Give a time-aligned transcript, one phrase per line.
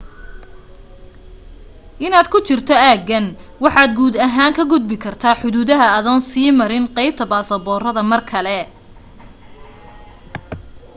[2.05, 3.25] intaad ku jirto aaggan
[3.63, 8.57] waxaad guud ahaan ka gudbi kartaa xuduudaha adoon sii marin qaybta baasboorada mar kale